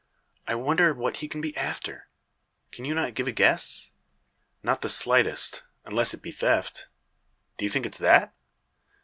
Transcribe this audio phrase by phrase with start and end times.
[0.47, 2.09] I wonder what he can be after.
[2.71, 3.91] Can you not give a guess?"
[4.63, 6.87] "Not the slightest; unless it be theft.
[7.57, 8.33] Do you think it's that?"